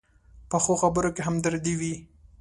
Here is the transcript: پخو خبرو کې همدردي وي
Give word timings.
پخو 0.49 0.73
خبرو 0.81 1.09
کې 1.15 1.21
همدردي 1.27 1.73
وي 1.79 1.93